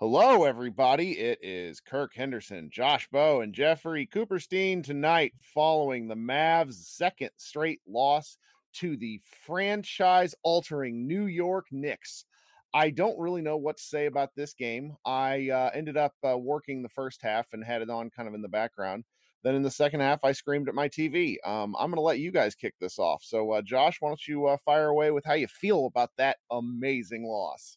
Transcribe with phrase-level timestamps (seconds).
[0.00, 1.18] Hello, everybody.
[1.18, 7.82] It is Kirk Henderson, Josh Bowe, and Jeffrey Cooperstein tonight following the Mavs' second straight
[7.86, 8.38] loss
[8.76, 12.24] to the franchise altering New York Knicks.
[12.72, 14.96] I don't really know what to say about this game.
[15.04, 18.32] I uh, ended up uh, working the first half and had it on kind of
[18.32, 19.04] in the background.
[19.42, 21.36] Then in the second half, I screamed at my TV.
[21.46, 23.22] Um, I'm going to let you guys kick this off.
[23.22, 26.38] So, uh, Josh, why don't you uh, fire away with how you feel about that
[26.50, 27.76] amazing loss?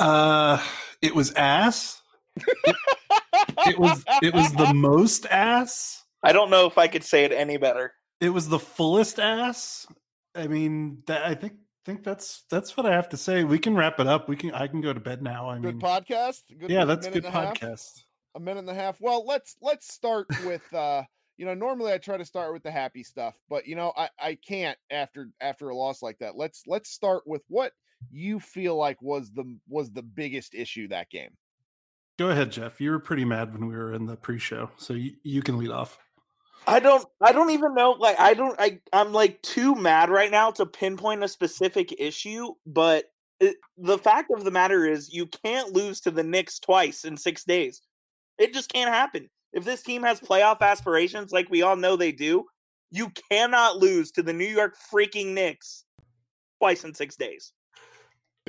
[0.00, 0.60] Uh,
[1.02, 2.00] it was ass.
[2.36, 2.76] It,
[3.66, 6.04] it was it was the most ass.
[6.22, 7.92] I don't know if I could say it any better.
[8.20, 9.86] It was the fullest ass.
[10.34, 13.44] I mean, that, I think think that's that's what I have to say.
[13.44, 14.28] We can wrap it up.
[14.28, 15.48] We can I can go to bed now.
[15.48, 16.42] I good mean, podcast.
[16.58, 17.60] Good, yeah, that's good minute and a half?
[17.60, 18.02] podcast.
[18.36, 19.00] A minute and a half.
[19.00, 21.02] Well, let's let's start with uh
[21.36, 24.08] you know normally I try to start with the happy stuff, but you know I
[24.18, 26.36] I can't after after a loss like that.
[26.36, 27.72] Let's let's start with what
[28.10, 31.30] you feel like was the was the biggest issue that game.
[32.18, 32.80] Go ahead, Jeff.
[32.80, 35.70] You were pretty mad when we were in the pre-show, so you, you can lead
[35.70, 35.98] off.
[36.66, 40.30] I don't I don't even know like I don't I I'm like too mad right
[40.30, 43.06] now to pinpoint a specific issue, but
[43.40, 47.16] it, the fact of the matter is you can't lose to the Knicks twice in
[47.16, 47.80] 6 days.
[48.38, 49.30] It just can't happen.
[49.54, 52.44] If this team has playoff aspirations like we all know they do,
[52.90, 55.84] you cannot lose to the New York freaking Knicks
[56.58, 57.54] twice in 6 days.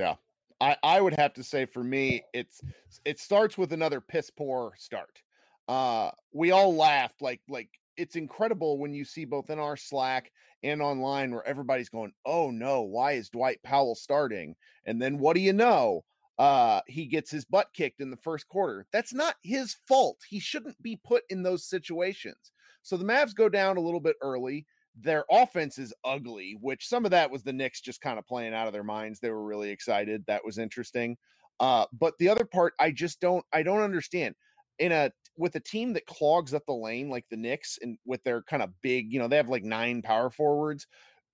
[0.01, 0.15] Yeah.
[0.59, 2.59] I, I would have to say for me, it's
[3.05, 5.21] it starts with another piss poor start.
[5.67, 10.31] Uh we all laughed like like it's incredible when you see both in our Slack
[10.63, 15.35] and online where everybody's going, "Oh no, why is Dwight Powell starting?" And then what
[15.35, 16.03] do you know?
[16.39, 18.87] Uh he gets his butt kicked in the first quarter.
[18.91, 20.17] That's not his fault.
[20.27, 22.51] He shouldn't be put in those situations.
[22.81, 24.65] So the Mavs go down a little bit early
[24.99, 28.53] their offense is ugly, which some of that was the Knicks just kind of playing
[28.53, 29.19] out of their minds.
[29.19, 30.23] They were really excited.
[30.27, 31.17] That was interesting.
[31.59, 34.35] Uh, but the other part, I just don't, I don't understand.
[34.79, 38.23] In a with a team that clogs up the lane like the Knicks, and with
[38.23, 40.87] their kind of big, you know, they have like nine power forwards.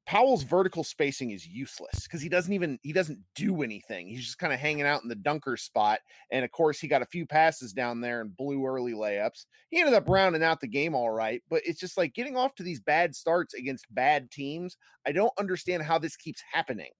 [0.07, 4.07] Powell's vertical spacing is useless because he doesn't even he doesn't do anything.
[4.07, 5.99] He's just kind of hanging out in the dunker spot.
[6.31, 9.45] And of course, he got a few passes down there and blew early layups.
[9.69, 12.55] He ended up rounding out the game all right, but it's just like getting off
[12.55, 14.77] to these bad starts against bad teams.
[15.05, 16.91] I don't understand how this keeps happening.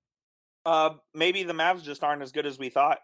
[0.65, 2.99] Uh maybe the Mavs just aren't as good as we thought.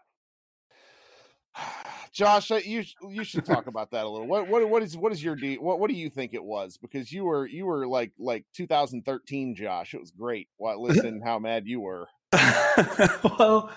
[2.12, 4.26] Josh, you you should talk about that a little.
[4.26, 6.76] What what what is what is your de- what what do you think it was?
[6.76, 9.94] Because you were you were like like 2013, Josh.
[9.94, 10.48] It was great.
[10.56, 12.08] What listen how mad you were.
[13.38, 13.70] well,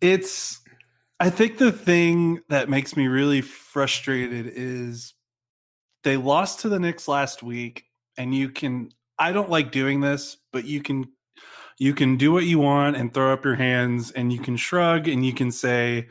[0.00, 0.60] it's
[1.18, 5.14] I think the thing that makes me really frustrated is
[6.02, 7.84] they lost to the Knicks last week,
[8.16, 11.08] and you can I don't like doing this, but you can
[11.78, 15.08] you can do what you want and throw up your hands and you can shrug
[15.08, 16.08] and you can say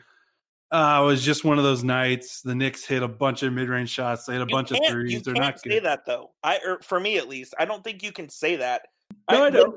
[0.72, 2.42] uh, it was just one of those nights.
[2.42, 4.24] The Knicks hit a bunch of mid-range shots.
[4.26, 5.12] They hit a You bunch of can't- threes.
[5.12, 5.84] You They're can't not say good.
[5.84, 6.30] that though.
[6.42, 8.82] I or for me at least, I don't think you can say that.
[9.30, 9.76] No, I the- don't.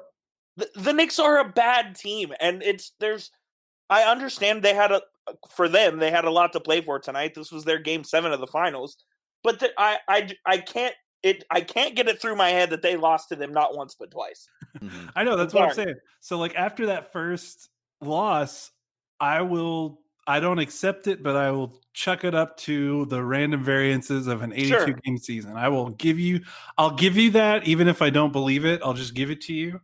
[0.55, 3.31] The, the Knicks are a bad team, and it's there's.
[3.89, 5.01] I understand they had a
[5.49, 7.33] for them they had a lot to play for tonight.
[7.33, 8.97] This was their game seven of the finals,
[9.43, 10.93] but the, I I I can't
[11.23, 13.95] it I can't get it through my head that they lost to them not once
[13.97, 14.47] but twice.
[14.79, 15.09] Mhm.
[15.15, 15.95] I know that's what I'm saying.
[16.19, 17.69] So like after that first
[18.01, 18.71] loss,
[19.19, 23.63] I will I don't accept it, but I will chuck it up to the random
[23.63, 24.87] variances of an 82 Sure.
[25.03, 25.57] game season.
[25.57, 26.41] I will give you
[26.77, 28.81] I'll give you that even if I don't believe it.
[28.83, 29.81] I'll just give it to you.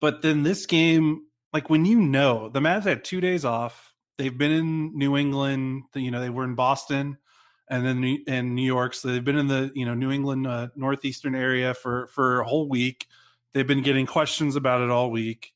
[0.00, 4.36] But then this game, like when you know the Mavs had two days off, they've
[4.36, 7.18] been in New England, you know, they were in Boston
[7.68, 8.94] and then in New York.
[8.94, 12.44] So they've been in the, you know, New England uh, northeastern area for for a
[12.46, 13.06] whole week.
[13.52, 15.52] They've been getting questions about it all week.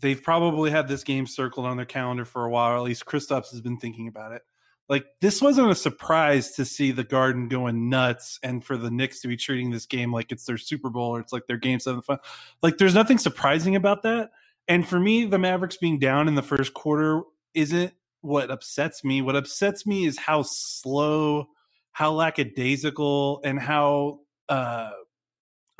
[0.00, 3.50] They've probably had this game circled on their calendar for a while, at least Kristaps
[3.50, 4.42] has been thinking about it.
[4.88, 9.20] Like this wasn't a surprise to see the Garden going nuts, and for the Knicks
[9.20, 11.80] to be treating this game like it's their Super Bowl or it's like their Game
[11.80, 12.02] Seven.
[12.02, 12.18] Fun.
[12.62, 14.30] Like there's nothing surprising about that.
[14.68, 17.22] And for me, the Mavericks being down in the first quarter
[17.54, 19.22] isn't what upsets me.
[19.22, 21.48] What upsets me is how slow,
[21.92, 24.20] how lackadaisical, and how
[24.50, 24.90] uh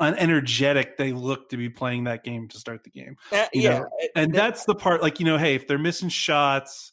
[0.01, 3.15] unenergetic they look to be playing that game to start the game.
[3.31, 5.77] Uh, yeah, know, it- And it- that's the part like, you know, hey, if they're
[5.77, 6.91] missing shots,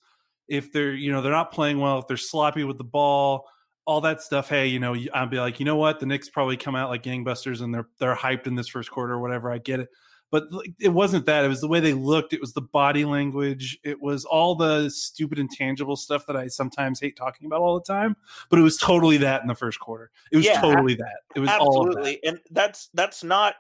[0.49, 3.49] if they're, you know, they're not playing well, if they're sloppy with the ball,
[3.85, 6.57] all that stuff, hey, you know, I'll be like, you know what, the Knicks probably
[6.57, 9.51] come out like gangbusters and they're they're hyped in this first quarter or whatever.
[9.51, 9.89] I get it.
[10.33, 10.49] But
[10.81, 11.45] it wasn't that.
[11.45, 12.33] It was the way they looked.
[12.33, 13.79] It was the body language.
[13.85, 17.85] It was all the stupid intangible stuff that I sometimes hate talking about all the
[17.85, 18.17] time.
[18.51, 20.11] But it was totally that in the first quarter.
[20.33, 21.19] It was Yeah, totally that.
[21.37, 22.01] It was all of that.
[22.01, 23.55] absolutely and that's that's not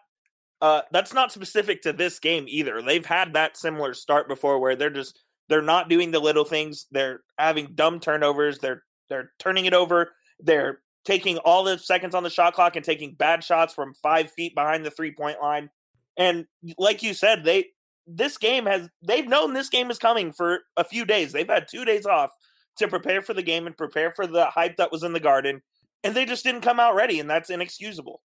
[0.60, 4.74] uh that's not specific to this game either they've had that similar start before where
[4.74, 6.86] they're just They're not doing the little things.
[6.90, 8.58] They're having dumb turnovers.
[8.58, 10.12] They're they're turning it over.
[10.40, 14.30] They're taking all the seconds on the shot clock and taking bad shots from five
[14.32, 15.68] feet behind the three point line.
[16.16, 16.46] And
[16.78, 17.66] like you said, they
[18.06, 21.32] this game has they've known this game is coming for a few days.
[21.32, 22.30] They've had two days off
[22.76, 25.62] to prepare for the game and prepare for the hype that was in the garden,
[26.04, 28.22] and they just didn't come out ready, and that's inexcusable.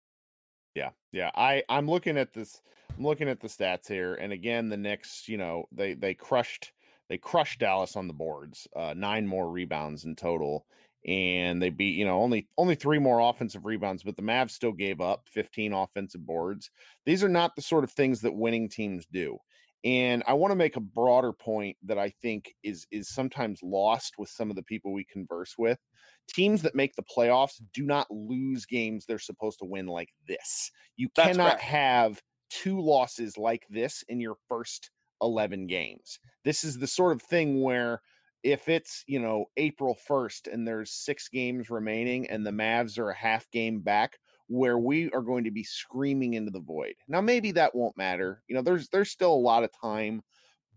[0.75, 1.31] Yeah, yeah.
[1.35, 2.61] I I'm looking at this.
[2.97, 5.27] I'm looking at the stats here, and again, the Knicks.
[5.27, 6.73] You know, they they crushed
[7.09, 8.67] they crushed Dallas on the boards.
[8.75, 10.65] Uh, nine more rebounds in total,
[11.07, 14.73] and they beat you know only only three more offensive rebounds, but the Mavs still
[14.73, 16.69] gave up 15 offensive boards.
[17.05, 19.37] These are not the sort of things that winning teams do.
[19.83, 24.15] And I want to make a broader point that I think is is sometimes lost
[24.17, 25.79] with some of the people we converse with.
[26.27, 30.71] Teams that make the playoffs do not lose games they're supposed to win like this.
[30.97, 31.61] You That's cannot correct.
[31.61, 36.19] have two losses like this in your first 11 games.
[36.43, 38.01] This is the sort of thing where
[38.47, 43.09] if it's, you know, April 1st and there's 6 games remaining and the Mavs are
[43.09, 44.17] a half game back,
[44.47, 46.95] where we are going to be screaming into the void.
[47.09, 48.41] Now maybe that won't matter.
[48.47, 50.23] You know, there's there's still a lot of time,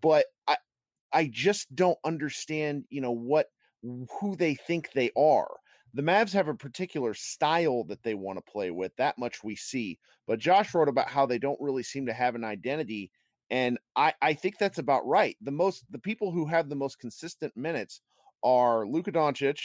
[0.00, 0.56] but I
[1.12, 3.46] I just don't understand, you know, what
[3.82, 5.48] who they think they are.
[5.94, 8.94] The Mavs have a particular style that they want to play with.
[8.96, 9.98] That much we see.
[10.26, 13.12] But Josh wrote about how they don't really seem to have an identity
[13.50, 15.36] and I I think that's about right.
[15.40, 18.00] The most the people who have the most consistent minutes
[18.42, 19.60] are Luka Doncic,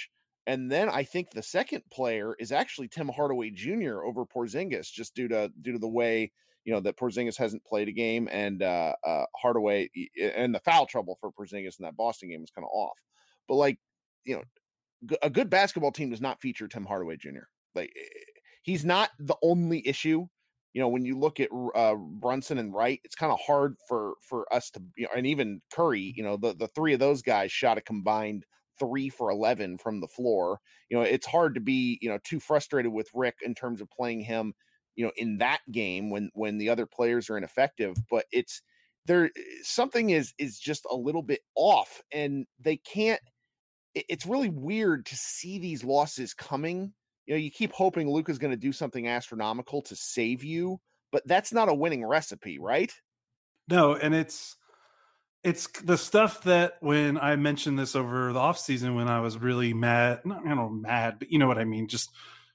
[0.48, 4.04] and then I think the second player is actually Tim Hardaway Jr.
[4.04, 6.32] over Porzingis, just due to due to the way
[6.66, 9.90] you know that Porzingis hasn't played a game, and uh, uh, Hardaway
[10.20, 13.00] and the foul trouble for Porzingis in that Boston game was kind of off.
[13.48, 13.80] But like
[14.26, 17.46] you know, a good basketball team does not feature Tim Hardaway Jr.
[17.76, 18.20] Like eh,
[18.64, 20.28] he's not the only issue.
[20.76, 24.16] You know, when you look at uh, Brunson and Wright, it's kind of hard for
[24.22, 26.14] for us to, you know, and even Curry.
[26.16, 28.46] You know, the the three of those guys shot a combined
[28.78, 30.60] three for 11 from the floor.
[30.90, 33.90] You know, it's hard to be, you know, too frustrated with Rick in terms of
[33.90, 34.54] playing him,
[34.98, 38.62] you know, in that game when when the other players are ineffective, but it's
[39.06, 39.32] there
[39.64, 43.22] something is is just a little bit off and they can't
[43.96, 46.94] it's really weird to see these losses coming.
[47.26, 50.80] You know, you keep hoping Luka's going to do something astronomical to save you,
[51.12, 52.94] but that's not a winning recipe, right?
[53.70, 54.58] No, and it's
[55.44, 59.38] it's the stuff that when I mentioned this over the off season when I was
[59.38, 62.10] really mad, not I don't know mad, but you know what I mean, just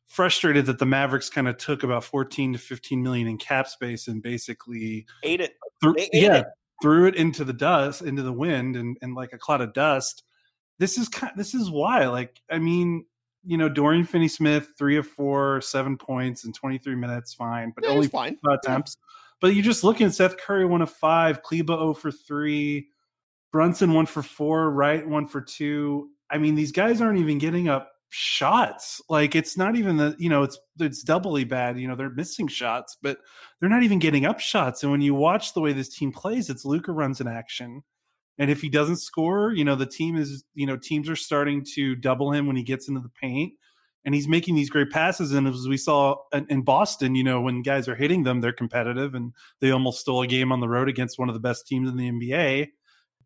[0.07, 4.09] frustrated that the Mavericks kind of took about 14 to 15 million in cap space
[4.09, 5.55] and basically Ate it.
[5.81, 6.47] threw, ate yeah, it.
[6.83, 10.25] threw it into the dust, into the wind and, and like a cloud of dust.
[10.81, 12.07] This is kind this is why.
[12.09, 13.05] Like, I mean,
[13.45, 17.85] you know, Dorian Finney Smith, three of four, seven points in 23 minutes, fine, but
[17.85, 18.39] Yeah, only fine.
[18.49, 18.97] attempts.
[19.41, 22.89] But you're just looking at Seth Curry, one of five, Kleber 0 for three,
[23.53, 26.11] Brunson one for four, Wright one for two.
[26.31, 29.01] I mean, these guys aren't even getting up shots.
[29.09, 31.79] Like it's not even the you know it's it's doubly bad.
[31.79, 33.19] You know they're missing shots, but
[33.59, 34.83] they're not even getting up shots.
[34.83, 37.83] And when you watch the way this team plays, it's Luka runs in action.
[38.39, 41.65] And if he doesn't score, you know the team is you know teams are starting
[41.75, 43.53] to double him when he gets into the paint
[44.05, 45.33] and he's making these great passes.
[45.33, 49.15] And as we saw in, Boston, you know, when guys are hitting them, they're competitive,
[49.15, 51.91] and they almost stole a game on the road against one of the best teams
[51.91, 52.69] in the NBA.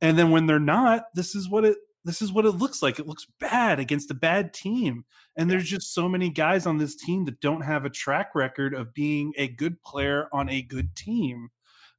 [0.01, 2.99] And then when they're not, this is what it this is what it looks like.
[2.99, 5.07] It looks bad against a bad team.
[5.37, 8.75] And there's just so many guys on this team that don't have a track record
[8.75, 11.49] of being a good player on a good team.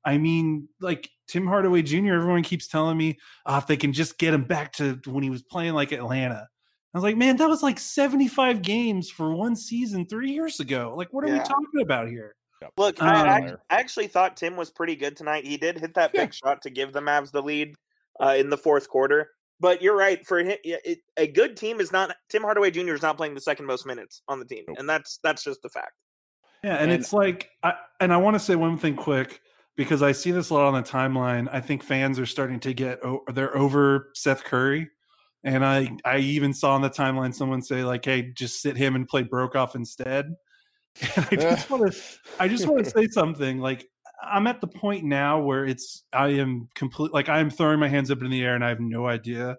[0.06, 4.18] I mean, like Tim Hardaway Jr., everyone keeps telling me oh, if they can just
[4.18, 6.48] get him back to when he was playing like Atlanta.
[6.94, 10.94] I was like, man, that was like 75 games for one season three years ago.
[10.96, 12.36] Like, what are we talking about here?
[12.62, 12.72] Yep.
[12.78, 13.38] Look, Um, I, I,
[13.70, 15.46] I actually thought Tim was pretty good tonight.
[15.46, 16.22] He did hit that Yeah.
[16.26, 17.76] big shot to give the Mavs the lead
[18.24, 19.32] uh, in the fourth quarter.
[19.60, 20.26] But you're right.
[20.26, 22.94] For him, it, a good team is not Tim Hardaway Jr.
[22.94, 24.78] is not playing the second most minutes on the team, Nope.
[24.80, 25.94] and that's that's just the fact.
[26.64, 29.40] Yeah, and, And- it's like, I, and I want to say one thing quick
[29.76, 31.48] because I see this a lot on the timeline.
[31.52, 33.00] I think fans are starting to get
[33.34, 34.90] they're over Seth Curry,
[35.44, 38.96] and I I even saw on the timeline someone say like, "Hey, just sit him
[38.96, 40.36] and play Brokoff instead."
[41.18, 42.00] And I just want to
[42.40, 43.86] I just want to say something like
[44.24, 47.90] I'm at the point now where it's I am complete like I am throwing my
[47.90, 49.58] hands up in the air and I have no idea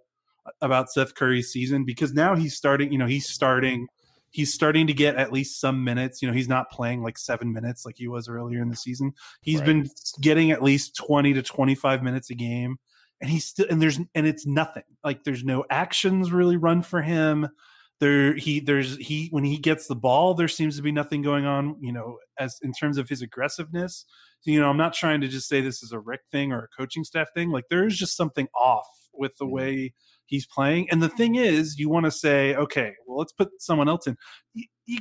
[0.61, 3.87] about Seth Curry's season because now he's starting, you know, he's starting
[4.31, 6.21] he's starting to get at least some minutes.
[6.21, 9.13] You know, he's not playing like 7 minutes like he was earlier in the season.
[9.41, 9.67] He's Right.
[9.67, 9.91] been
[10.21, 12.79] getting at least 20 to 25 minutes a game
[13.21, 14.83] and he's still and there's and it's nothing.
[15.03, 17.49] Like there's no actions really run for him.
[18.01, 21.47] There he there's he when he gets the ball there seems to be nothing going
[21.47, 24.05] on you know as in terms of his aggressiveness.
[24.41, 26.65] So, you know i'm not trying to just say this is a rick thing or
[26.65, 27.51] a coaching staff thing.
[27.51, 29.55] Like there is just something off with the mm-hmm.
[29.55, 29.95] way
[30.27, 30.91] he's playing.
[30.91, 34.17] And the thing is you want to say okay well let's put someone else in.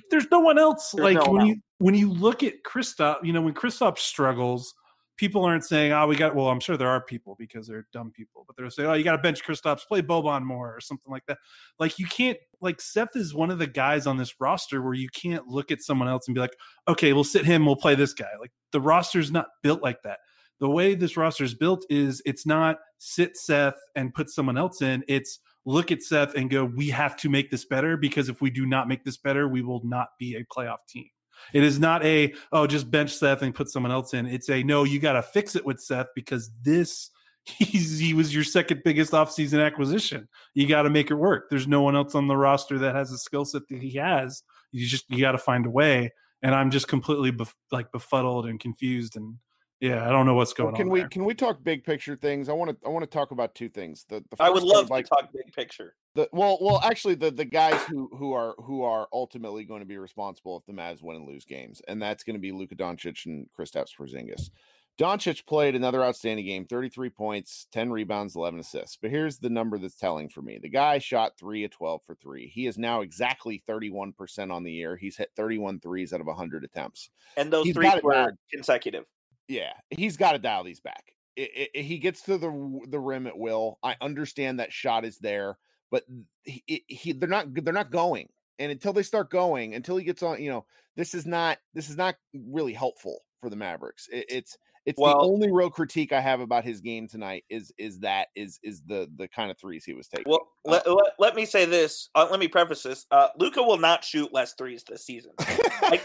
[0.10, 0.92] There's no one else.
[0.92, 4.74] There's like no when you when you look at Kristaps, you know when Kristaps struggles
[5.17, 8.12] people aren't saying, "Oh, we got." Well, I'm sure there are people because they're dumb
[8.12, 11.12] people, but they're saying, "Oh, you got to bench Kristaps, play Boban more, or something
[11.12, 11.38] like that."
[11.79, 12.38] Like you can't.
[12.62, 15.81] Like Seth is one of the guys on this roster where you can't look at
[15.81, 16.55] someone else and be like,
[16.88, 20.19] "Okay, we'll sit him, we'll play this guy." Like the roster's not built like that.
[20.60, 24.81] The way this roster is built is it's not sit Seth and put someone else
[24.81, 25.03] in.
[25.07, 28.50] It's look at Seth and go, "We have to make this better because if we
[28.50, 31.10] do not make this better, we will not be a playoff team."
[31.54, 34.25] It is not a oh just bench Seth and put someone else in.
[34.25, 37.10] It's a no, you got to fix it with Seth because this
[37.46, 40.27] he's he was your second biggest offseason acquisition.
[40.54, 41.50] You got to make it work.
[41.50, 44.44] There's no one else on the roster that has a skill set that he has.
[44.72, 46.12] You just you got to find a way.
[46.42, 49.38] And I'm just completely bef- like befuddled and confused and
[49.86, 50.88] yeah, I don't know what's going well, can on.
[50.88, 51.10] Can we there.
[51.10, 52.50] can we talk big picture things?
[52.50, 54.06] I want to I want to talk about two things.
[54.10, 55.96] The, the I would love like, to talk big picture.
[56.15, 59.86] The well well actually the the guys who who are who are ultimately going to
[59.86, 62.75] be responsible if the Mavs win and lose games, and that's going to be Luka
[62.75, 64.50] Doncic and Kristaps Porzingis.
[64.98, 68.98] Doncic played another outstanding game, 33 points, 10 rebounds, 11 assists.
[69.00, 70.58] But here's the number that's telling for me.
[70.58, 72.48] The guy shot 3 of 12 for 3.
[72.48, 74.96] He is now exactly 31% on the year.
[74.96, 77.10] He's hit 31 threes out of 100 attempts.
[77.36, 79.06] And those He's threes were consecutive
[79.48, 81.14] yeah, he's got to dial these back.
[81.36, 83.80] It, it, he gets to the the rim at will.
[83.84, 85.58] I understand that shot is there,
[85.92, 86.04] but
[86.44, 88.30] he, he they're not they're not going.
[88.58, 91.90] And until they start going, until he gets on, you know, this is not this
[91.90, 94.08] is not really helpful for the Mavericks.
[94.12, 97.72] It, it's it's well, the only real critique I have about his game tonight is
[97.78, 100.30] is that is is the the kind of threes he was taking.
[100.30, 102.10] Well, uh, let, let, let, me say this.
[102.14, 103.08] Uh, let me preface this.
[103.10, 105.32] Uh, Luka will not shoot less threes this season.
[105.40, 106.02] I,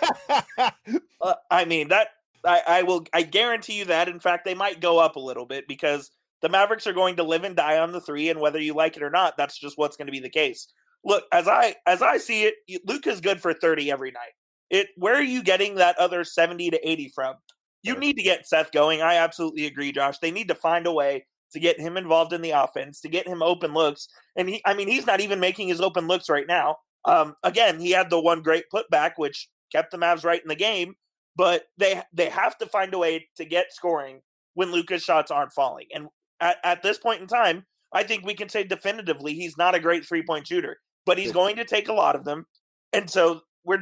[1.21, 2.09] uh, I mean that
[2.45, 3.07] I, I will.
[3.13, 4.09] I guarantee you that.
[4.09, 6.11] In fact, they might go up a little bit because
[6.43, 8.97] the Mavericks are going to live and die on the three, and whether you like
[8.97, 10.69] it or not, that's just what's going to be the case.
[11.05, 12.55] Look, as I as I see it,
[12.87, 14.33] Luke is good for thirty every night.
[14.71, 17.37] It where are you getting that other seventy to eighty from?
[17.83, 19.01] You need to get Seth going.
[19.01, 20.19] I absolutely agree, Josh.
[20.19, 23.27] They need to find a way to get him involved in the offense, to get
[23.27, 24.09] him open looks.
[24.37, 26.77] And he, I mean, he's not even making his open looks right now.
[27.07, 30.55] Um, again, he had the one great putback, which kept the Mavs right in the
[30.55, 30.95] game
[31.37, 34.21] but they they have to find a way to get scoring
[34.55, 35.87] when Luka's shots aren't falling.
[35.95, 36.09] And
[36.41, 39.81] at, at this point in time, I think we can say definitively he's not a
[39.81, 42.47] great three point shooter, but he's going to take a lot of them,
[42.93, 43.81] and so we're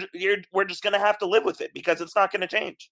[0.53, 2.91] we're just going to have to live with it because it's not going to change.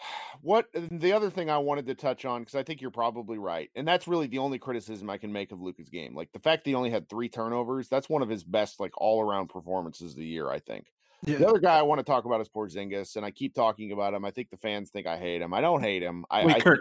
[0.42, 3.70] What the other thing I wanted to touch on because I think you're probably right,
[3.74, 6.14] and that's really the only criticism I can make of Luka's game.
[6.14, 8.92] Like the fact that he only had three turnovers, that's one of his best like
[8.98, 10.50] all around performances of the year.
[10.50, 10.84] I think.
[11.24, 11.38] Yeah.
[11.38, 14.14] The other guy I want to talk about is Porzingis, and I keep talking about
[14.14, 14.24] him.
[14.24, 15.54] I think the fans think I hate him.
[15.54, 16.24] I don't hate him.
[16.30, 16.80] I, Wait, I Kurt.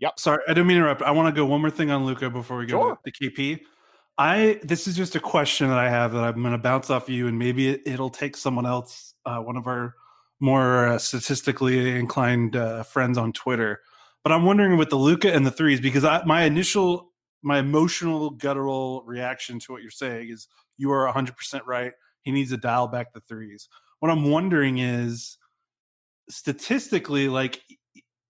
[0.00, 0.18] Yep.
[0.18, 1.02] Sorry, I didn't mean to interrupt.
[1.02, 2.96] I want to go one more thing on Luka before we go sure.
[2.96, 3.60] to the KP.
[4.16, 7.08] I this is just a question that I have that I'm going to bounce off
[7.08, 9.94] you, and maybe it, will take someone else, uh, one of our
[10.40, 13.80] more uh, statistically inclined uh, friends on Twitter.
[14.22, 18.30] But I'm wondering with the Luka and the threes because I, my initial, my emotional
[18.30, 21.92] guttural reaction to what you're saying is you are 100 percent right.
[22.24, 23.68] He needs to dial back the threes.
[24.00, 25.38] What I'm wondering is
[26.28, 27.60] statistically, like,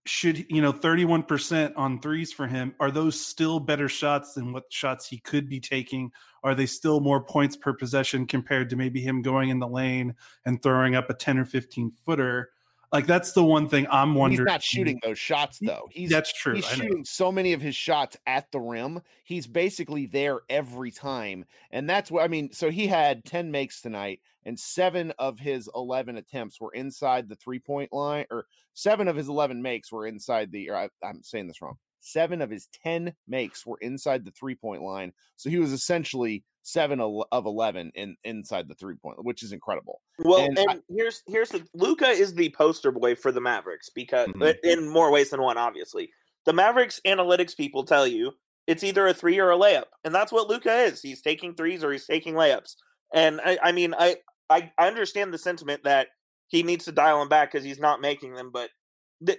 [0.06, 4.64] should you know 31% on threes for him are those still better shots than what
[4.68, 6.10] shots he could be taking
[6.42, 10.14] are they still more points per possession compared to maybe him going in the lane
[10.44, 12.50] and throwing up a 10 or 15 footer
[12.94, 14.46] like that's the one thing I'm wondering.
[14.46, 15.88] He's not shooting those shots though.
[15.90, 16.54] He's that's true.
[16.54, 19.02] He's shooting so many of his shots at the rim.
[19.24, 22.52] He's basically there every time, and that's what I mean.
[22.52, 27.34] So he had ten makes tonight, and seven of his eleven attempts were inside the
[27.34, 30.70] three point line, or seven of his eleven makes were inside the.
[30.70, 31.78] I, I'm saying this wrong.
[32.06, 35.14] Seven of his 10 makes were inside the three point line.
[35.36, 40.00] So he was essentially seven of 11 in inside the three point, which is incredible.
[40.18, 43.90] Well, and, and I, here's, here's the Luka is the poster boy for the Mavericks
[43.94, 44.66] because mm-hmm.
[44.66, 46.11] in more ways than one, obviously.
[46.47, 48.33] The Mavericks analytics people tell you
[48.66, 49.85] it's either a three or a layup.
[50.04, 51.00] And that's what Luka is.
[51.02, 52.75] He's taking threes or he's taking layups.
[53.12, 54.16] And I, I mean, I,
[54.50, 56.09] I, I understand the sentiment that
[56.49, 58.71] he needs to dial them back because he's not making them, but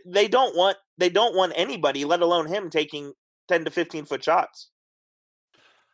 [0.05, 3.13] they don't want they don't want anybody, let alone him, taking
[3.48, 4.70] ten to fifteen foot shots.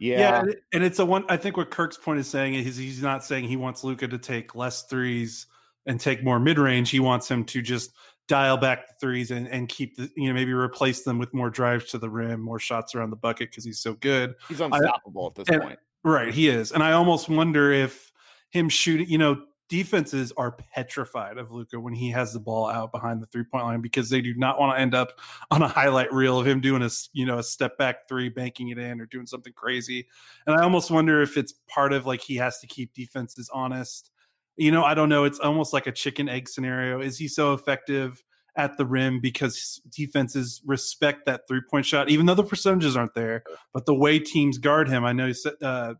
[0.01, 0.43] Yeah.
[0.47, 1.25] yeah, and it's a one.
[1.29, 4.17] I think what Kirk's point is saying is he's not saying he wants Luka to
[4.17, 5.45] take less threes
[5.85, 6.89] and take more mid range.
[6.89, 7.91] He wants him to just
[8.27, 11.51] dial back the threes and, and keep the you know maybe replace them with more
[11.51, 14.33] drives to the rim, more shots around the bucket because he's so good.
[14.49, 15.79] He's unstoppable I, at this and, point.
[16.03, 16.71] Right, he is.
[16.71, 18.11] And I almost wonder if
[18.49, 22.91] him shooting, you know, defenses are petrified of Luka when he has the ball out
[22.91, 25.13] behind the three point line because they do not want to end up
[25.49, 28.67] on a highlight reel of him doing a you know a step back three, banking
[28.67, 30.09] it in, or doing something crazy.
[30.45, 34.11] And I almost wonder if it's part of like he has to keep defenses honest.
[34.57, 35.23] You know, I don't know.
[35.23, 36.99] It's almost like a chicken egg scenario.
[36.99, 38.21] Is he so effective
[38.57, 43.13] at the rim because defenses respect that three point shot, even though the percentages aren't
[43.13, 43.43] there?
[43.73, 45.31] But the way teams guard him, I know.
[45.61, 45.93] Uh,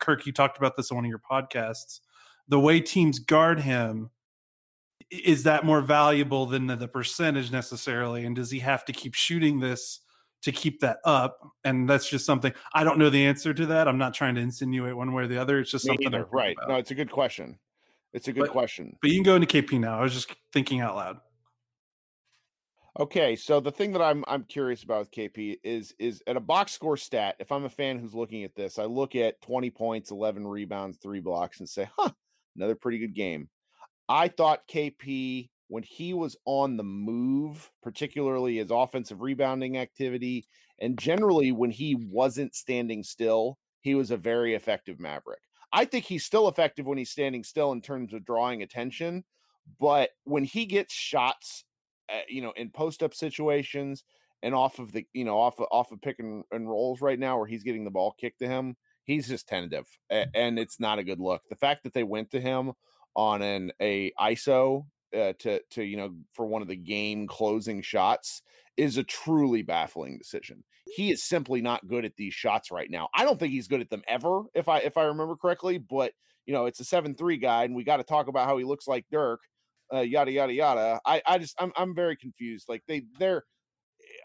[0.00, 2.00] Kirk, you talked about this on one of your podcasts
[2.48, 4.10] the way teams guard him
[5.10, 8.24] is that more valuable than the, the, percentage necessarily?
[8.24, 10.00] And does he have to keep shooting this
[10.42, 11.38] to keep that up?
[11.64, 13.88] And that's just something i don't know the answer to that.
[13.88, 15.60] I'm not trying to insinuate one way or the other.
[15.60, 16.56] It's just Me something right.
[16.58, 16.68] about.
[16.68, 17.58] no it's a good question.
[18.12, 18.96] It's a good but, question.
[19.02, 19.98] but you can go into kp now.
[19.98, 21.18] I was just thinking out loud.
[22.98, 26.40] Okay, so the thing that I'm I'm curious about with KP is is at a
[26.40, 27.36] box score stat.
[27.38, 30.96] If I'm a fan who's looking at this, I look at 20 points, 11 rebounds,
[30.96, 32.12] three blocks, and say, "Huh,
[32.56, 33.48] another pretty good game.
[34.08, 40.46] I thought KP, when he was on the move, particularly his offensive rebounding activity,
[40.80, 45.40] and generally when he wasn't standing still, he was a very effective Maverick.
[45.72, 49.24] I think he's still effective when he's standing still in terms of drawing attention,
[49.80, 51.64] but when he gets shots,
[52.08, 54.04] uh, you know, in post up situations
[54.42, 57.18] and off of the, you know, off of, off of pick and, and rolls right
[57.18, 60.98] now where he's getting the ball kicked to him, he's just tentative and it's not
[60.98, 61.42] a good look.
[61.48, 62.72] The fact that they went to him
[63.14, 64.84] on an a ISO
[65.16, 68.42] uh, to to you know for one of the game closing shots
[68.76, 70.62] is a truly baffling decision.
[70.84, 73.08] He is simply not good at these shots right now.
[73.14, 76.12] I don't think he's good at them ever if I if I remember correctly, but
[76.44, 78.86] you know, it's a 7-3 guy and we got to talk about how he looks
[78.86, 79.40] like Dirk.
[79.92, 81.00] Uh, yada yada yada.
[81.06, 82.66] I I just I'm I'm very confused.
[82.68, 83.44] Like they they're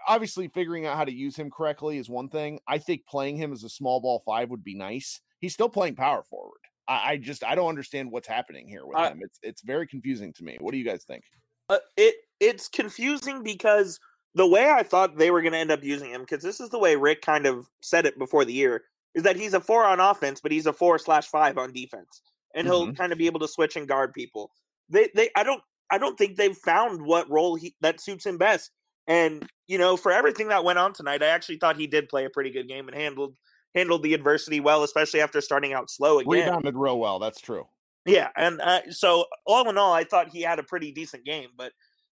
[0.08, 2.60] obviously figuring out how to use him correctly is one thing.
[2.68, 5.22] I think playing him as a small ball five would be nice.
[5.40, 6.60] He's still playing power forward.
[6.88, 9.20] I, I just I don't understand what's happening here with uh, him.
[9.22, 10.58] It's it's very confusing to me.
[10.60, 11.24] What do you guys think?
[11.70, 14.00] Uh, it it's confusing because
[14.36, 16.70] the way I thought they were going to end up using him, because this is
[16.70, 19.86] the way Rick kind of said it before the year, is that he's a four
[19.86, 22.22] on offense, but he's a four slash five on defense,
[22.56, 22.86] and mm-hmm.
[22.86, 24.52] he'll kind of be able to switch and guard people.
[24.90, 25.62] They they I don't
[25.92, 28.72] I don't think they've found what role he that suits him best.
[29.08, 32.26] And you know, for everything that went on tonight, I actually thought he did play
[32.26, 33.36] a pretty good game and handled
[33.74, 36.32] handled the adversity well, especially after starting out slow again.
[36.32, 37.20] Rebounded real well.
[37.20, 37.66] That's true.
[38.06, 41.50] Yeah, and uh, so all in all, I thought he had a pretty decent game,
[41.56, 41.72] but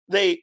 [0.08, 0.42] they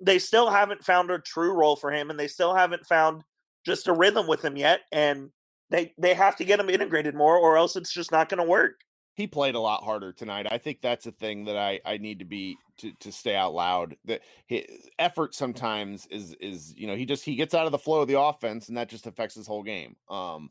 [0.00, 3.22] they still haven't found a true role for him, and they still haven't found
[3.66, 4.80] just a rhythm with him yet.
[4.92, 5.30] And
[5.70, 8.48] they they have to get him integrated more, or else it's just not going to
[8.48, 8.80] work
[9.18, 10.46] he played a lot harder tonight.
[10.48, 13.52] I think that's a thing that I I need to be to to stay out
[13.52, 13.96] loud.
[14.04, 14.62] That his
[14.96, 18.06] effort sometimes is is you know he just he gets out of the flow of
[18.06, 19.96] the offense and that just affects his whole game.
[20.08, 20.50] Um,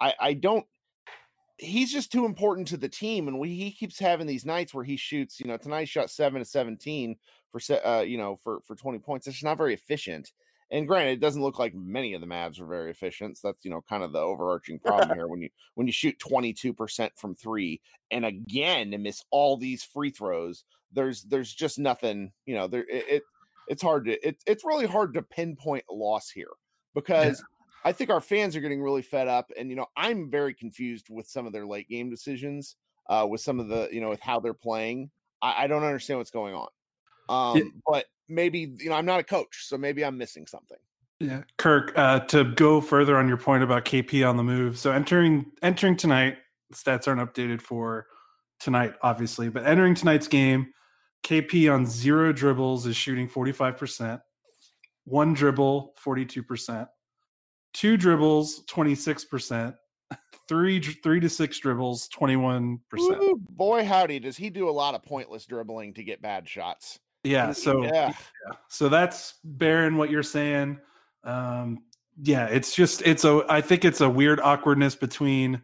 [0.00, 0.66] I I don't.
[1.58, 4.84] He's just too important to the team, and we, he keeps having these nights where
[4.84, 5.38] he shoots.
[5.38, 7.14] You know, tonight he shot seven to seventeen
[7.52, 9.28] for uh, you know for for twenty points.
[9.28, 10.32] It's not very efficient.
[10.70, 13.38] And granted, it doesn't look like many of the Mavs are very efficient.
[13.38, 16.18] So that's you know kind of the overarching problem here when you when you shoot
[16.18, 20.64] 22% from three and again to miss all these free throws.
[20.92, 23.22] There's there's just nothing, you know, there it, it
[23.68, 26.52] it's hard to it, it's really hard to pinpoint loss here
[26.94, 27.42] because.
[27.84, 29.52] I think our fans are getting really fed up.
[29.56, 32.74] And you know, I'm very confused with some of their late game decisions,
[33.08, 35.10] uh, with some of the, you know, with how they're playing.
[35.40, 36.68] I, I don't understand what's going on.
[37.28, 37.64] Um, yeah.
[37.86, 40.78] but maybe you know I'm not a coach, so maybe I'm missing something.
[41.20, 41.92] Yeah, Kirk.
[41.96, 45.96] Uh, to go further on your point about KP on the move, so entering entering
[45.96, 46.38] tonight,
[46.72, 48.06] stats aren't updated for
[48.60, 50.72] tonight, obviously, but entering tonight's game,
[51.24, 54.20] KP on zero dribbles is shooting 45 percent,
[55.04, 56.88] one dribble 42 percent,
[57.74, 59.74] two dribbles 26 percent,
[60.48, 63.20] three three to six dribbles 21 percent.
[63.50, 67.00] Boy, howdy, does he do a lot of pointless dribbling to get bad shots?
[67.24, 67.52] Yeah.
[67.52, 68.12] So yeah.
[68.46, 68.52] yeah.
[68.68, 70.78] So that's bearing what you're saying.
[71.24, 71.78] Um,
[72.22, 75.62] yeah, it's just it's a I think it's a weird awkwardness between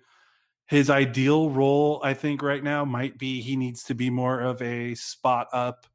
[0.67, 4.62] his ideal role, I think right now might be he needs to be more of
[4.62, 5.87] a spot up,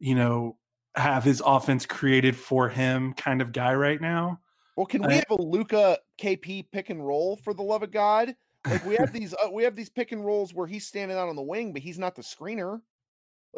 [0.00, 0.58] you know,
[0.94, 4.40] have his offense created for him kind of guy right now.
[4.76, 8.34] Well, can we have a Luka KP pick and roll for the love of God?
[8.66, 11.28] Like we have these uh, we have these pick and rolls where he's standing out
[11.28, 12.80] on the wing, but he's not the screener.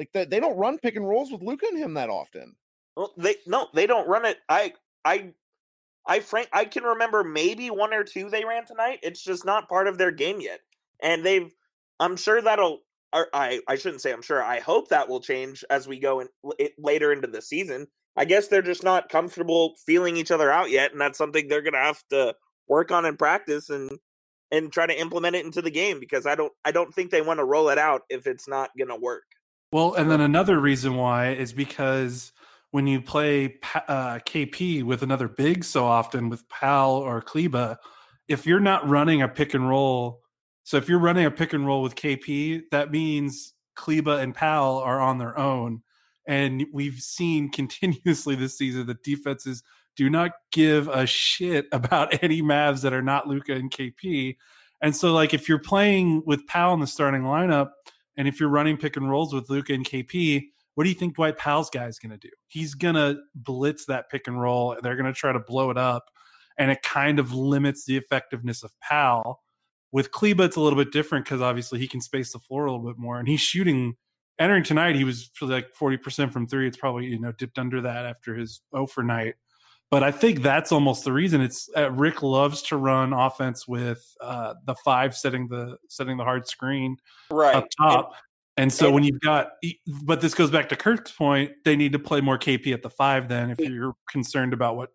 [0.00, 2.56] Like that, they don't run pick and rolls with Luka and him that often.
[2.96, 4.38] Well, they no, they don't run it.
[4.48, 4.72] I
[5.04, 5.34] I
[6.06, 9.00] I frank I can remember maybe one or two they ran tonight.
[9.02, 10.60] It's just not part of their game yet,
[11.02, 11.52] and they've.
[12.00, 12.78] I'm sure that'll.
[13.12, 14.42] I I shouldn't say I'm sure.
[14.42, 16.28] I hope that will change as we go in
[16.78, 17.86] later into the season.
[18.16, 21.60] I guess they're just not comfortable feeling each other out yet, and that's something they're
[21.60, 22.34] gonna have to
[22.68, 23.90] work on in practice and
[24.50, 27.20] and try to implement it into the game because I don't I don't think they
[27.20, 29.24] want to roll it out if it's not to work.
[29.72, 32.32] Well, and then another reason why is because
[32.72, 37.78] when you play uh, KP with another big so often with Powell or Kleber,
[38.26, 40.22] if you're not running a pick and roll,
[40.64, 44.78] so if you're running a pick and roll with KP, that means Kleber and Powell
[44.78, 45.82] are on their own.
[46.26, 49.62] And we've seen continuously this season that defenses
[49.96, 54.36] do not give a shit about any Mavs that are not Luka and KP.
[54.82, 57.70] And so, like, if you're playing with Powell in the starting lineup,
[58.20, 61.14] and if you're running pick and rolls with Luka and KP, what do you think
[61.14, 62.28] Dwight Powell's guy is going to do?
[62.48, 64.72] He's going to blitz that pick and roll.
[64.72, 66.10] And They're going to try to blow it up,
[66.58, 69.40] and it kind of limits the effectiveness of Powell.
[69.90, 72.70] With Kleber, it's a little bit different because obviously he can space the floor a
[72.70, 73.94] little bit more, and he's shooting.
[74.38, 76.68] Entering tonight, he was like forty percent from three.
[76.68, 79.36] It's probably you know dipped under that after his O for night.
[79.90, 81.40] But I think that's almost the reason.
[81.40, 86.24] It's uh, Rick loves to run offense with uh, the five setting the setting the
[86.24, 86.96] hard screen
[87.30, 88.12] right up top.
[88.56, 89.52] And, and so when you've got,
[90.04, 92.90] but this goes back to Kirk's point, they need to play more KP at the
[92.90, 93.28] five.
[93.28, 94.90] Then if you're concerned about what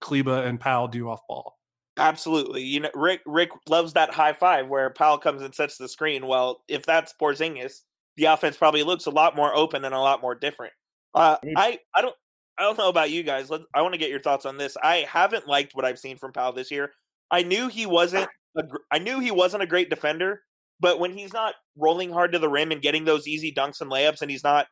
[0.00, 1.56] Kleber and Powell do off ball.
[1.98, 2.62] Absolutely.
[2.62, 6.26] You know, Rick Rick loves that high five where Powell comes and sets the screen.
[6.26, 7.80] Well, if that's Porzingis,
[8.16, 10.74] the offense probably looks a lot more open and a lot more different.
[11.14, 12.14] Uh, I I don't
[12.58, 13.50] I don't know about you guys.
[13.50, 14.76] Let, I want to get your thoughts on this.
[14.82, 16.92] I haven't liked what I've seen from Powell this year.
[17.30, 18.28] I knew he wasn't.
[18.56, 20.42] A, I knew he wasn't a great defender,
[20.80, 23.90] but when he's not rolling hard to the rim and getting those easy dunks and
[23.90, 24.66] layups, and he's not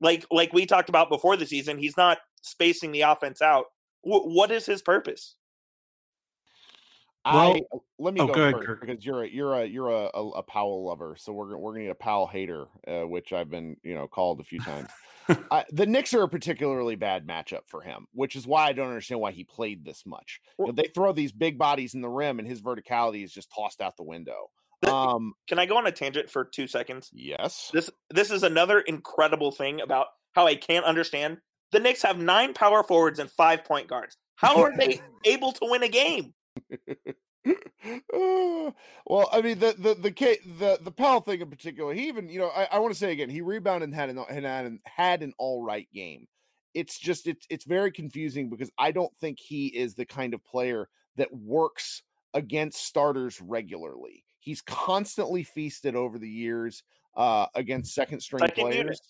[0.00, 3.66] like like we talked about before the season, he's not spacing the offense out.
[4.04, 5.36] W- what is his purpose?
[7.24, 7.62] Well, I
[7.98, 8.80] let me oh, go, first Kirk.
[8.80, 11.84] because you're a you're a you're a, a, a Powell lover, so we're we're gonna
[11.84, 14.88] need a Powell hater, uh, which I've been you know called a few times.
[15.50, 18.88] I, the Knicks are a particularly bad matchup for him, which is why I don't
[18.88, 20.40] understand why he played this much.
[20.58, 23.32] Well, you know, they throw these big bodies in the rim, and his verticality is
[23.32, 24.50] just tossed out the window.
[24.86, 27.10] Um, can I go on a tangent for two seconds?
[27.12, 27.70] Yes.
[27.72, 31.38] This this is another incredible thing about how I can't understand.
[31.72, 34.16] The Knicks have nine power forwards and five point guards.
[34.36, 36.32] How are they able to win a game?
[38.12, 41.94] well, I mean the the the the the Powell thing in particular.
[41.94, 44.18] He even you know I, I want to say again he rebounded and had an
[44.28, 46.26] had an, had an all right game.
[46.74, 50.44] It's just it's it's very confusing because I don't think he is the kind of
[50.44, 52.02] player that works
[52.34, 54.24] against starters regularly.
[54.38, 56.82] He's constantly feasted over the years
[57.16, 59.00] uh against second string second players.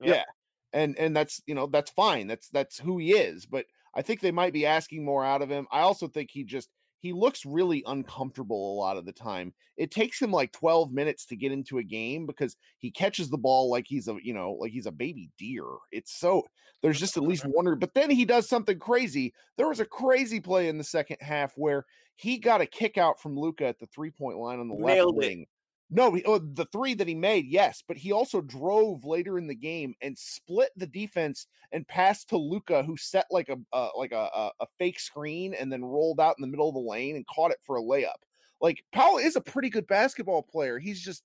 [0.00, 0.16] Yep.
[0.16, 0.24] Yeah.
[0.72, 2.26] And and that's you know that's fine.
[2.26, 5.50] That's that's who he is, but I think they might be asking more out of
[5.50, 5.68] him.
[5.70, 6.68] I also think he just
[7.04, 9.52] he looks really uncomfortable a lot of the time.
[9.76, 13.36] It takes him like 12 minutes to get into a game because he catches the
[13.36, 15.66] ball like he's a, you know, like he's a baby deer.
[15.92, 16.44] It's so
[16.80, 19.34] there's just at least one but then he does something crazy.
[19.58, 21.84] There was a crazy play in the second half where
[22.16, 25.28] he got a kick out from Luka at the three-point line on the Nailed left
[25.28, 25.46] wing.
[25.90, 29.46] No, he, oh, the three that he made, yes, but he also drove later in
[29.46, 33.90] the game and split the defense and passed to Luka, who set like a uh,
[33.96, 37.16] like a, a, fake screen and then rolled out in the middle of the lane
[37.16, 38.22] and caught it for a layup.
[38.60, 40.78] Like Powell is a pretty good basketball player.
[40.78, 41.22] He's just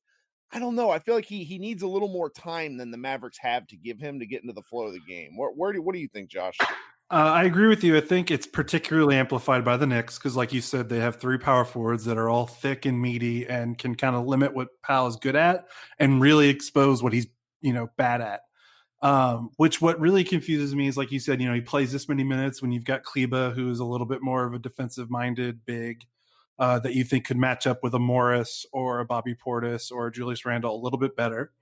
[0.51, 0.89] I don't know.
[0.89, 3.77] I feel like he he needs a little more time than the Mavericks have to
[3.77, 5.37] give him to get into the flow of the game.
[5.37, 6.57] Where, where do what do you think, Josh?
[7.11, 7.97] Uh, I agree with you.
[7.97, 11.39] I think it's particularly amplified by the Knicks because, like you said, they have three
[11.39, 15.07] power forwards that are all thick and meaty and can kind of limit what Powell
[15.07, 15.65] is good at
[15.97, 17.27] and really expose what he's
[17.61, 18.41] you know bad at.
[19.01, 22.09] Um, which what really confuses me is, like you said, you know, he plays this
[22.09, 25.09] many minutes when you've got Kleber, who is a little bit more of a defensive
[25.09, 26.05] minded big
[26.59, 30.11] uh, that you think could match up with a Morris or a Bobby Portis or
[30.11, 31.53] Julius Randle a little bit better.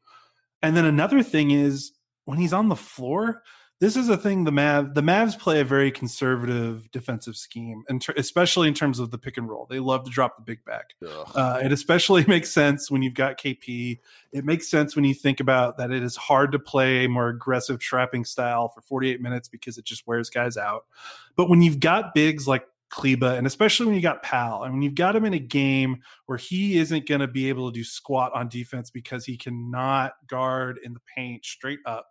[0.62, 1.94] And then another thing is
[2.26, 3.44] when he's on the floor,
[3.80, 8.02] this is a thing the Mav the Mavs play a very conservative defensive scheme, and
[8.02, 9.68] ter- especially in terms of the pick and roll.
[9.70, 10.96] They love to drop the big back.
[11.36, 14.00] Uh, it especially makes sense when you've got KP.
[14.32, 17.30] It makes sense when you think about that it is hard to play a more
[17.30, 20.86] aggressive trapping style for 48 minutes because it just wears guys out.
[21.36, 24.82] But when you've got bigs like Kleber, and especially when you got Powell, and when
[24.82, 27.84] you've got him in a game where he isn't going to be able to do
[27.84, 32.08] squat on defense because he cannot guard in the paint straight up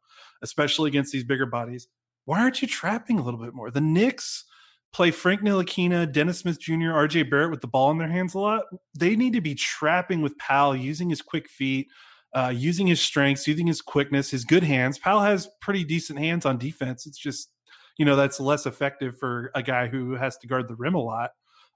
[0.47, 1.89] especially against these bigger bodies.
[2.25, 3.71] Why aren't you trapping a little bit more?
[3.71, 4.45] The Knicks
[4.93, 8.39] play Frank Ntilikina, Dennis Smith Jr., RJ Barrett with the ball in their hands a
[8.39, 8.65] lot.
[8.99, 11.89] They need to be trapping with Powell, using his quick feet,
[12.35, 14.99] uh, using his strengths, using his quickness, his good hands.
[14.99, 17.07] Powell has pretty decent hands on defense.
[17.07, 17.51] It's just,
[17.99, 21.03] you know, that's less effective for a guy who has to guard the rim a
[21.03, 21.31] lot.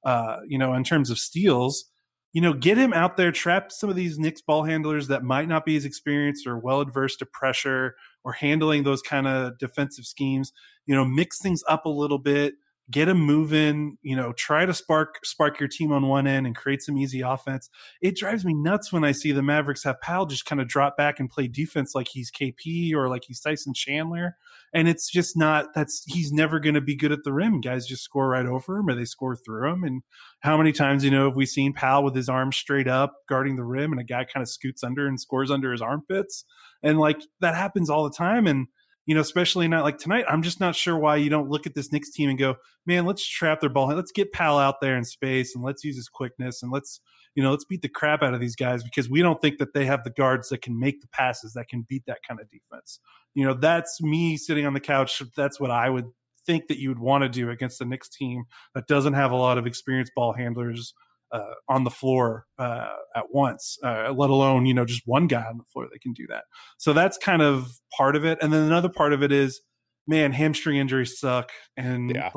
[0.04, 1.84] Uh, you know, in terms of steals,
[2.32, 5.48] you know, get him out there, trap some of these Knicks ball handlers that might
[5.48, 10.04] not be as experienced or well adverse to pressure or handling those kind of defensive
[10.04, 10.52] schemes.
[10.86, 12.54] You know, mix things up a little bit,
[12.90, 16.56] get him moving, you know, try to spark spark your team on one end and
[16.56, 17.68] create some easy offense.
[18.00, 20.96] It drives me nuts when I see the Mavericks have Powell just kind of drop
[20.96, 24.36] back and play defense like he's KP or like he's Tyson Chandler.
[24.72, 27.60] And it's just not that's he's never going to be good at the rim.
[27.60, 29.84] Guys just score right over him or they score through him.
[29.84, 30.02] And
[30.40, 33.56] how many times, you know, have we seen Powell with his arms straight up guarding
[33.56, 36.44] the rim and a guy kind of scoots under and scores under his armpits?
[36.82, 38.46] And like that happens all the time.
[38.46, 38.68] And
[39.06, 40.24] you know, especially not like tonight.
[40.28, 43.06] I'm just not sure why you don't look at this Knicks team and go, man,
[43.06, 43.88] let's trap their ball.
[43.88, 47.00] Let's get Powell out there in space and let's use his quickness and let's,
[47.34, 49.74] you know, let's beat the crap out of these guys because we don't think that
[49.74, 52.50] they have the guards that can make the passes that can beat that kind of
[52.50, 53.00] defense.
[53.34, 55.22] You know, that's me sitting on the couch.
[55.36, 56.06] That's what I would
[56.46, 59.36] think that you would want to do against the Knicks team that doesn't have a
[59.36, 60.94] lot of experienced ball handlers
[61.32, 65.44] uh, on the floor uh, at once, uh, let alone you know just one guy
[65.44, 66.44] on the floor that can do that.
[66.78, 69.60] So that's kind of part of it, and then another part of it is,
[70.06, 72.30] man, hamstring injuries suck, and yeah.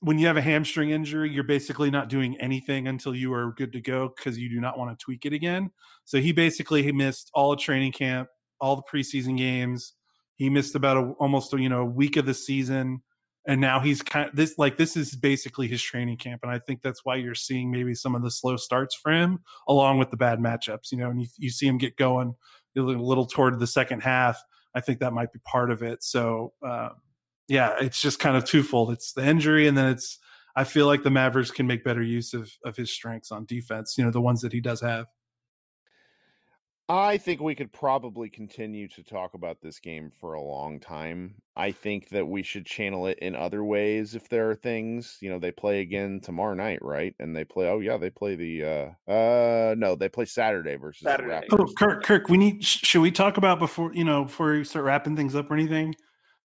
[0.00, 3.72] when you have a hamstring injury, you're basically not doing anything until you are good
[3.72, 5.70] to go because you do not want to tweak it again.
[6.04, 8.28] So he basically he missed all of training camp,
[8.60, 9.94] all the preseason games.
[10.36, 13.02] He missed about a, almost you know a week of the season
[13.46, 16.58] and now he's kind of this like this is basically his training camp and i
[16.58, 20.10] think that's why you're seeing maybe some of the slow starts for him along with
[20.10, 22.34] the bad matchups you know and you, you see him get going
[22.76, 24.42] a little toward the second half.
[24.74, 26.02] I think that might be part of it.
[26.02, 26.90] So uh,
[27.48, 28.90] yeah it's just kind of twofold.
[28.90, 30.18] It's the injury and then it's
[30.56, 33.96] i feel like the mavericks can make better use of of his strengths on defense
[33.98, 35.06] you know the ones that he does have
[36.88, 41.34] I think we could probably continue to talk about this game for a long time.
[41.56, 45.18] I think that we should channel it in other ways if there are things.
[45.20, 47.12] You know, they play again tomorrow night, right?
[47.18, 51.02] And they play oh yeah, they play the uh uh no, they play Saturday versus
[51.02, 51.46] Saturday.
[51.50, 54.84] Oh, Kirk, Kirk, we need should we talk about before, you know, before we start
[54.84, 55.96] wrapping things up or anything?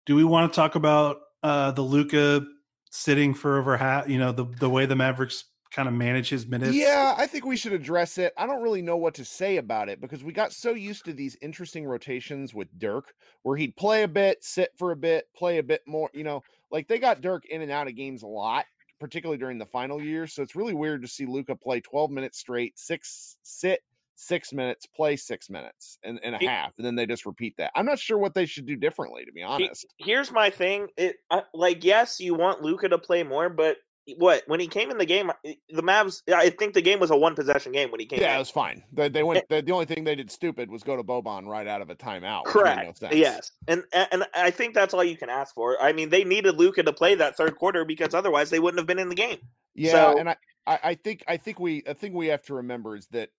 [0.04, 2.44] Do we want to talk about uh the Luka
[2.90, 6.46] sitting for over half, you know, the the way the Mavericks kind of manage his
[6.46, 6.74] minutes?
[6.74, 8.32] Yeah, I think we should address it.
[8.36, 11.12] I don't really know what to say about it because we got so used to
[11.12, 15.58] these interesting rotations with Dirk where he'd play a bit, sit for a bit, play
[15.58, 18.26] a bit more, you know, like they got Dirk in and out of games a
[18.26, 18.64] lot,
[19.00, 20.26] particularly during the final year.
[20.26, 23.80] So it's really weird to see Luka play 12 minutes straight, six sit,
[24.18, 27.54] six minutes, play six minutes and, and a He- half, and then they just repeat
[27.58, 27.70] that.
[27.76, 29.86] I'm not sure what they should do differently, to be honest.
[29.98, 30.88] Here's my thing.
[30.96, 33.76] It uh, like yes, you want Luka to play more, but
[34.16, 36.22] what when he came in the game, the Mavs.
[36.32, 38.20] I think the game was a one possession game when he came.
[38.20, 38.36] Yeah, in.
[38.36, 38.84] it was fine.
[38.92, 39.38] They, they went.
[39.38, 41.90] Eh the, the only thing they did stupid was go to Boban right out of
[41.90, 42.44] a timeout.
[42.44, 43.02] made no Correct.
[43.12, 45.80] yes, and and I think that's all you can ask for.
[45.82, 48.86] I mean, they needed Luka to play that third quarter because otherwise they wouldn't have
[48.86, 49.38] been in the game.
[49.74, 52.54] Yeah, So- and I, I, I think I think we I think we have to
[52.54, 53.30] remember is that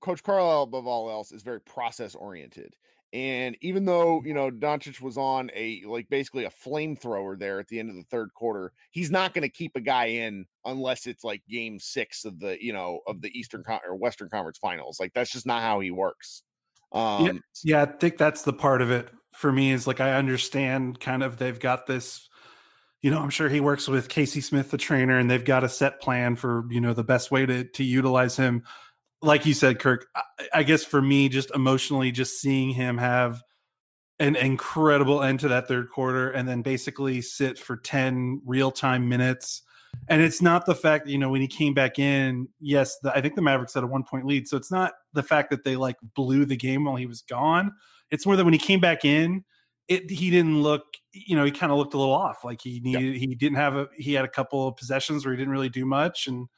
[0.00, 2.74] Coach Carlisle, above all else, is very process oriented.
[3.12, 7.68] And even though you know Doncic was on a like basically a flamethrower there at
[7.68, 11.06] the end of the third quarter, he's not going to keep a guy in unless
[11.06, 14.58] it's like Game Six of the you know of the Eastern Con- or Western Conference
[14.58, 15.00] Finals.
[15.00, 16.42] Like that's just not how he works.
[16.92, 21.00] Um, Yeah, I think that's the part of it for me is like I understand
[21.00, 22.28] kind of they've got this
[23.00, 25.68] you know, I'm sure he works with Casey Smith, the trainer, and they've got a
[25.68, 28.64] set plan for, you know, the best way to to utilize him.
[29.20, 30.22] Like you said, Kirk, I,
[30.54, 33.42] I guess for me, just emotionally, just seeing him have
[34.20, 39.08] an incredible end to that third quarter and then basically sit for 10 real time
[39.08, 39.62] minutes.
[40.08, 43.20] And it's not the fact, you know, when he came back in, yes, the, I
[43.20, 44.48] think the Mavericks had a one point lead.
[44.48, 47.72] So it's not the fact that they like blew the game while he was gone.
[48.10, 49.44] It's more that when he came back in,
[49.86, 52.44] it he didn't look, you know, he kind of looked a little off.
[52.44, 55.38] Like he needed, he didn't have a, he had a couple of possessions where he
[55.38, 56.26] didn't really do much.
[56.26, 56.48] And,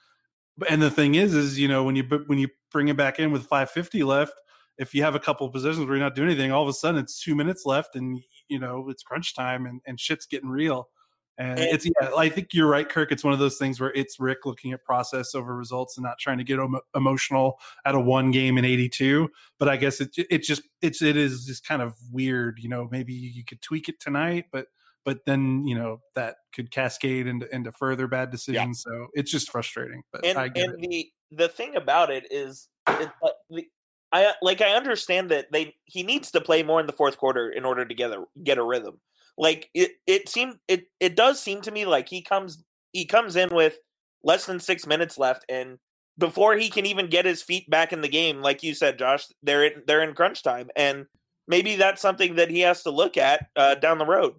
[0.68, 3.32] and the thing is, is, you know, when you, when you bring it back in
[3.32, 4.34] with 550 left,
[4.78, 6.72] if you have a couple of positions where you're not doing anything, all of a
[6.72, 8.18] sudden it's two minutes left and
[8.48, 10.88] you know it's crunch time and, and shit's getting real.
[11.36, 13.12] And it's yeah, I think you're right, Kirk.
[13.12, 16.18] It's one of those things where it's Rick looking at process over results and not
[16.18, 19.30] trying to get emo- emotional at a one game in 82.
[19.58, 22.58] But I guess it it just it's it is just kind of weird.
[22.58, 24.66] You know, maybe you could tweak it tonight, but
[25.04, 28.82] but then you know that could cascade into into further bad decisions.
[28.82, 30.02] So it's just frustrating.
[30.12, 30.88] But and I get and it.
[30.88, 33.66] the the thing about it is it, uh, the,
[34.12, 37.50] I like I understand that they he needs to play more in the fourth quarter
[37.50, 39.00] in order to get a get a rhythm.
[39.38, 43.36] Like it it seemed it it does seem to me like he comes he comes
[43.36, 43.78] in with
[44.22, 45.78] less than 6 minutes left and
[46.18, 49.28] before he can even get his feet back in the game like you said Josh
[49.42, 51.06] they're in, they're in crunch time and
[51.50, 54.34] maybe that's something that he has to look at uh, down the road.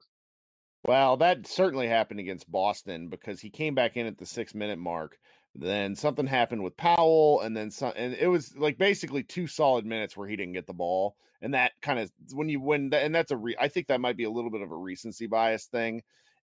[0.84, 4.80] Well, that certainly happened against Boston because he came back in at the six minute
[4.80, 5.18] mark.
[5.54, 9.86] Then something happened with Powell, and then some, and it was like basically two solid
[9.86, 13.14] minutes where he didn't get the ball, and that kind of when you win, and
[13.14, 15.66] that's a re, I think that might be a little bit of a recency bias
[15.66, 16.04] thing.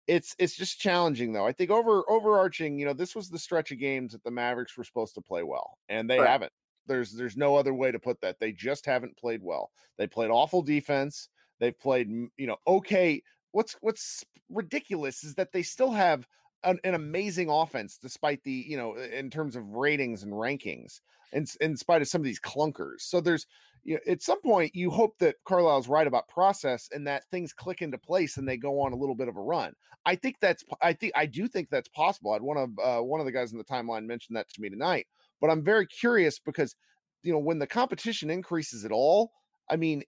[0.07, 1.45] it's it's just challenging though.
[1.45, 4.77] I think over overarching, you know, this was the stretch of games that the Mavericks
[4.77, 6.29] were supposed to play well, and they right.
[6.29, 6.51] haven't.
[6.87, 8.39] There's there's no other way to put that.
[8.39, 9.71] They just haven't played well.
[9.97, 11.29] They played awful defense.
[11.59, 13.23] They've played, you know, okay.
[13.55, 16.27] What's what's ridiculous is that they still have
[16.65, 20.99] an, an, amazing offense despite the you know in terms of ratings and rankings
[21.31, 23.47] in, in spite of some of these clunkers so there's
[23.85, 27.53] you know, at some point you hope that Carlisle's right about process and that things
[27.53, 29.73] click into place and they go on a little bit of a run.
[30.05, 32.33] I think that's I think I do think that's possible.
[32.33, 35.07] I'd of uh, one of the guys in the timeline mentioned that to me tonight,
[35.39, 36.75] but I'm very curious because
[37.23, 39.31] you know when the competition increases at all,
[39.69, 40.03] I mean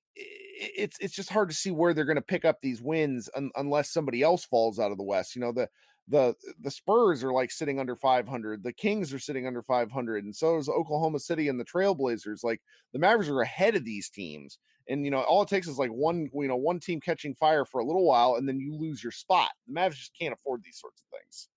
[0.59, 3.51] it's it's just hard to see where they're going to pick up these wins un-
[3.55, 5.35] unless somebody else falls out of the West.
[5.35, 5.69] You know the
[6.07, 8.63] the the Spurs are like sitting under 500.
[8.63, 12.43] The Kings are sitting under 500, and so is Oklahoma City and the Trailblazers.
[12.43, 12.61] Like
[12.93, 15.91] the Mavericks are ahead of these teams, and you know all it takes is like
[15.91, 19.03] one you know one team catching fire for a little while, and then you lose
[19.03, 19.49] your spot.
[19.67, 21.49] The Mavericks just can't afford these sorts of things.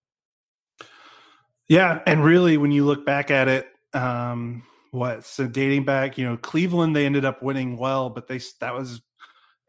[1.69, 6.27] Yeah, and really, when you look back at it, um, what so dating back, you
[6.27, 9.01] know, Cleveland they ended up winning well, but they that was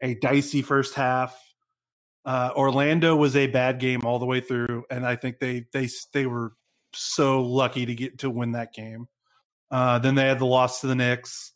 [0.00, 1.36] a dicey first half
[2.24, 5.88] uh, Orlando was a bad game all the way through, and I think they they
[6.12, 6.52] they were
[6.94, 9.08] so lucky to get to win that game.
[9.70, 11.52] Uh, then they had the loss to the Knicks.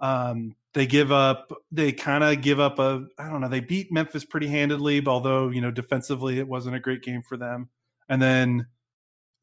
[0.00, 1.52] Um, they give up.
[1.72, 3.06] They kind of give up a.
[3.18, 3.48] I don't know.
[3.48, 7.36] They beat Memphis pretty handedly, although you know defensively it wasn't a great game for
[7.36, 7.68] them.
[8.08, 8.66] And then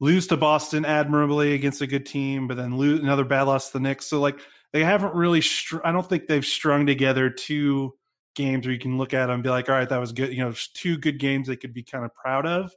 [0.02, 3.74] lose to Boston admirably against a good team, but then lose another bad loss to
[3.74, 4.04] the Knicks.
[4.06, 4.40] So like
[4.72, 5.40] they haven't really.
[5.40, 7.94] Str- I don't think they've strung together two
[8.34, 10.32] games where you can look at them and be like, all right, that was good.
[10.32, 12.74] You know, two good games they could be kind of proud of,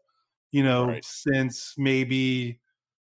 [0.51, 1.03] you know, right.
[1.03, 2.59] since maybe,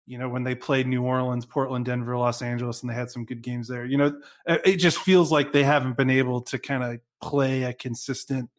[0.05, 3.25] you know, when they played New Orleans, Portland, Denver, Los Angeles, and they had some
[3.25, 3.83] good games there.
[3.83, 7.73] You know, it just feels like they haven't been able to kind of play a
[7.73, 8.49] consistent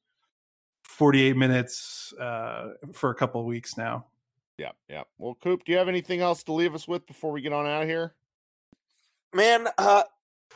[0.84, 4.06] 48 minutes uh, for a couple of weeks now.
[4.58, 5.02] Yeah, yeah.
[5.18, 7.66] Well, Coop, do you have anything else to leave us with before we get on
[7.66, 8.14] out of here?
[9.34, 10.04] Man, uh,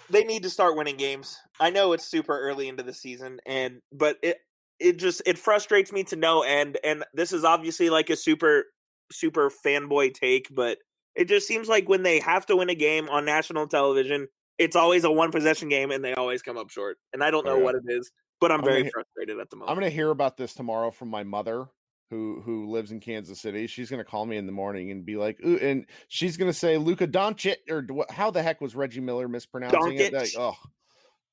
[0.09, 1.39] they need to start winning games.
[1.59, 4.39] I know it's super early into the season, and but it
[4.79, 6.79] it just it frustrates me to no end.
[6.83, 8.65] And this is obviously like a super
[9.13, 10.79] super fanboy take, but
[11.15, 14.77] it just seems like when they have to win a game on national television, it's
[14.77, 16.97] always a one possession game, and they always come up short.
[17.13, 18.11] And I don't know what it is,
[18.41, 19.71] but I'm, I'm very frustrated at the moment.
[19.71, 21.67] I'm going to hear about this tomorrow from my mother
[22.11, 23.67] who who lives in Kansas City.
[23.67, 26.77] She's gonna call me in the morning and be like, Ooh, and she's gonna say
[26.77, 30.01] Luka Doncic or how the heck was Reggie Miller mispronouncing Doncic.
[30.01, 30.13] it?
[30.13, 30.57] Like, oh,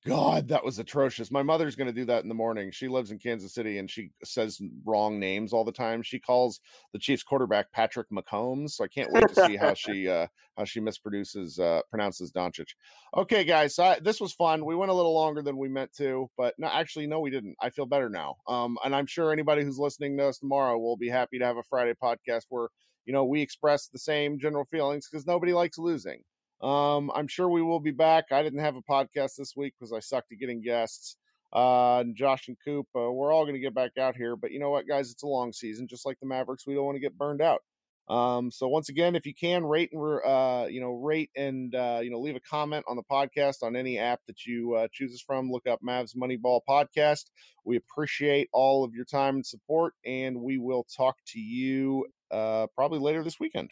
[0.07, 1.31] God, that was atrocious.
[1.31, 2.71] My mother's going to do that in the morning.
[2.71, 6.01] She lives in Kansas City and she says wrong names all the time.
[6.01, 6.61] She calls
[6.93, 8.71] the Chiefs quarterback Patrick McCombs.
[8.71, 12.69] So I can't wait to see how she uh, how she mispronounces uh, pronounces Doncic.
[13.15, 14.65] Okay, guys, so I, this was fun.
[14.65, 17.55] We went a little longer than we meant to, but no, actually, no, we didn't.
[17.61, 18.37] I feel better now.
[18.47, 21.57] Um, and I'm sure anybody who's listening to us tomorrow will be happy to have
[21.57, 22.69] a Friday podcast where
[23.05, 26.21] you know we express the same general feelings because nobody likes losing.
[26.61, 28.25] Um, I'm sure we will be back.
[28.31, 31.17] I didn't have a podcast this week because I sucked at getting guests.
[31.53, 34.35] Uh, and Josh and Coop, uh, we're all going to get back out here.
[34.35, 35.11] But you know what, guys?
[35.11, 36.67] It's a long season, just like the Mavericks.
[36.67, 37.61] We don't want to get burned out.
[38.09, 41.99] Um, so once again, if you can rate and uh, you know rate and uh,
[42.01, 45.21] you know leave a comment on the podcast on any app that you uh, chooses
[45.21, 47.25] from, look up Mavs Moneyball Podcast.
[47.65, 52.67] We appreciate all of your time and support, and we will talk to you uh,
[52.75, 53.71] probably later this weekend.